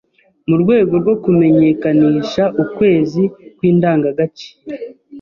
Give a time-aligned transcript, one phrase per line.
[0.49, 3.23] Mu rwego rwo kumenyekanisha ukwezi
[3.55, 4.57] kw’indangagaciro,